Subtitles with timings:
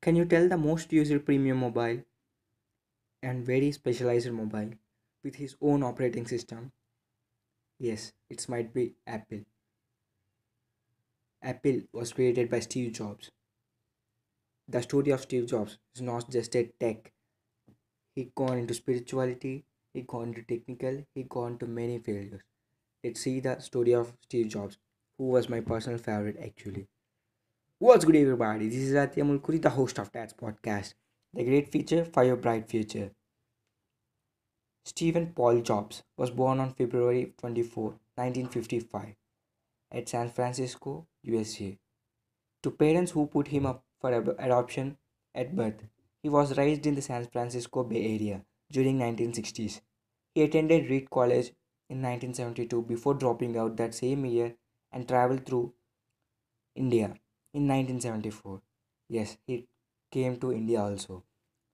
[0.00, 2.02] Can you tell the most used premium mobile
[3.22, 4.72] and very specialized mobile
[5.22, 6.72] with his own operating system?
[7.80, 9.44] Yes, it might be Apple.
[11.42, 13.32] Apple was created by Steve Jobs.
[14.68, 17.12] The story of Steve Jobs is not just a tech.
[18.14, 22.42] He gone into spirituality, he gone into technical, he gone to many failures.
[23.04, 24.78] Let's see the story of Steve Jobs,
[25.18, 26.88] who was my personal favorite actually.
[27.80, 28.68] What's good everybody?
[28.68, 30.94] This is Atya Mulkuri, the host of Dad's podcast.
[31.32, 33.12] The great future for your bright future.
[34.84, 37.84] Stephen Paul Jobs was born on February 24,
[38.16, 39.14] 1955
[39.92, 41.78] at San Francisco, USA.
[42.64, 44.96] To parents who put him up for adoption
[45.32, 45.84] at birth,
[46.20, 48.42] he was raised in the San Francisco Bay Area
[48.72, 49.82] during 1960s.
[50.34, 51.52] He attended Reed College
[51.88, 54.56] in 1972 before dropping out that same year
[54.90, 55.74] and traveled through
[56.74, 57.14] India
[57.52, 58.60] in 1974.
[59.08, 59.66] Yes, he
[60.10, 61.24] came to India also,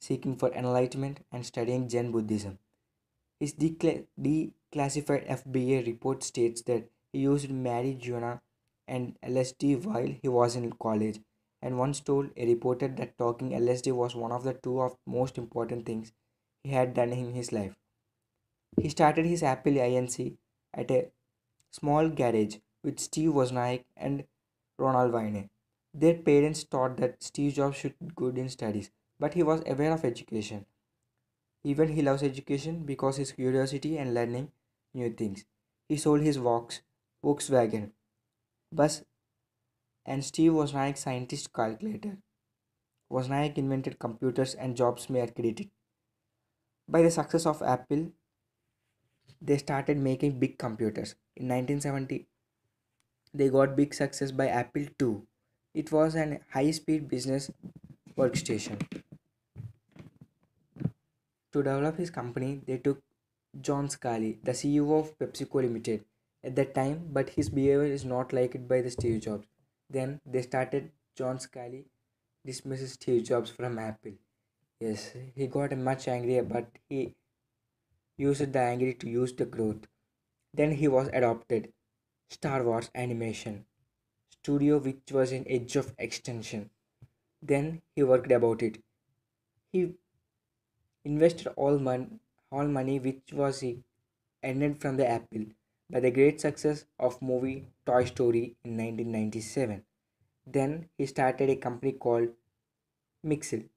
[0.00, 2.58] seeking for enlightenment and studying Zen Buddhism.
[3.40, 8.40] His decla- declassified FBI report states that he used marijuana
[8.86, 11.20] and LSD while he was in college
[11.62, 15.38] and once told a reporter that talking LSD was one of the two of most
[15.38, 16.12] important things
[16.64, 17.76] he had done in his life.
[18.80, 20.36] He started his Apple Inc.
[20.74, 21.10] at a
[21.70, 24.24] small garage with Steve Wozniak and
[24.78, 25.50] Ronald Wayne.
[25.94, 29.92] Their parents thought that Steve Jobs should be good in studies, but he was aware
[29.92, 30.66] of education.
[31.64, 34.52] Even he loves education because his curiosity and learning
[34.94, 35.44] new things.
[35.88, 36.82] He sold his Vox,
[37.24, 37.92] Volkswagen
[38.72, 39.04] bus
[40.06, 42.18] and Steve Wozniak scientist calculator.
[43.10, 45.68] Wozniak invented computers and Jobs may credit.
[46.88, 48.12] By the success of Apple,
[49.40, 51.14] they started making big computers.
[51.36, 52.28] In 1970,
[53.34, 55.22] they got big success by Apple II.
[55.72, 57.50] It was an high-speed business
[58.18, 58.80] workstation.
[61.52, 63.00] To develop his company, they took
[63.60, 66.04] John Sculley, the CEO of PepsiCo Limited,
[66.42, 69.46] at that time, but his behavior is not liked by the Steve Jobs.
[69.88, 71.84] Then they started John Sculley
[72.44, 74.12] dismisses Steve Jobs from Apple.
[74.80, 77.14] Yes, he got much angry, but he
[78.16, 79.86] used the anger to use the growth.
[80.52, 81.72] Then he was adopted.
[82.30, 83.66] Star Wars Animation
[84.42, 86.70] Studio, which was in edge of extension.
[87.42, 88.82] Then he worked about it.
[89.72, 89.94] He
[91.04, 92.20] invested all mon-
[92.52, 93.82] all money which was he
[94.44, 95.46] earned from the Apple
[95.90, 99.84] by the great success of movie Toy Story in 1997.
[100.46, 102.28] Then he started a company called
[103.24, 103.68] Mixel,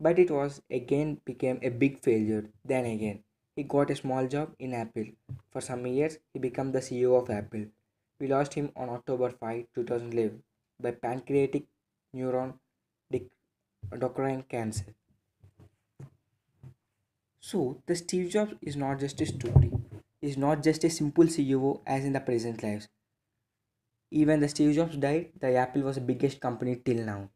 [0.00, 2.44] but it was again became a big failure.
[2.64, 3.24] Then again,
[3.54, 5.06] he got a small job in Apple.
[5.50, 7.66] For some years, he became the CEO of Apple.
[8.20, 10.42] We lost him on October 5, 2011
[10.78, 11.66] by pancreatic
[12.14, 12.58] neuron
[13.10, 13.30] dic-
[14.48, 14.94] cancer.
[17.40, 19.72] So, the Steve Jobs is not just a story.
[20.20, 22.88] Is not just a simple CEO as in the present lives.
[24.10, 27.30] Even the Steve Jobs died, the Apple was the biggest company till now.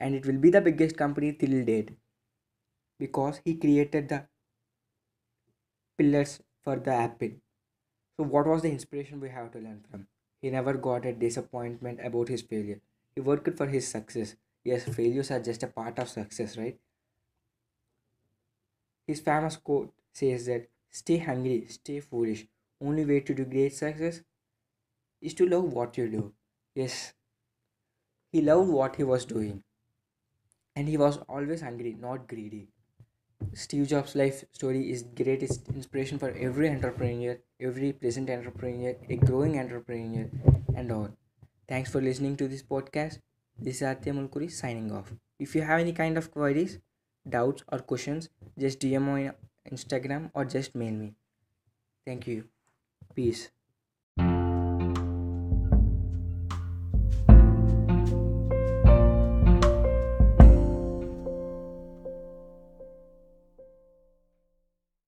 [0.00, 1.90] And it will be the biggest company till date.
[2.98, 4.28] Because he created the
[5.98, 7.32] pillars for the Apple.
[8.18, 10.08] So what was the inspiration we have to learn from?
[10.42, 12.82] He never got a disappointment about his failure.
[13.14, 14.36] He worked for his success.
[14.64, 16.78] Yes, failures are just a part of success, right?
[19.08, 22.46] His famous quote says that stay hungry, stay foolish.
[22.80, 24.22] Only way to do great success
[25.20, 26.34] is to love what you do.
[26.74, 27.12] Yes,
[28.30, 29.64] he loved what he was doing.
[30.76, 32.68] And he was always hungry, not greedy.
[33.54, 39.58] Steve Jobs' life story is greatest inspiration for every entrepreneur, every present entrepreneur, a growing
[39.58, 40.28] entrepreneur,
[40.74, 41.10] and all.
[41.68, 43.18] Thanks for listening to this podcast.
[43.58, 45.12] This is Atya Mulkuri signing off.
[45.38, 46.78] If you have any kind of queries,
[47.28, 49.32] doubts, or questions, just DM on
[49.70, 51.14] Instagram or just mail me.
[52.06, 52.44] Thank you.
[53.14, 53.50] Peace.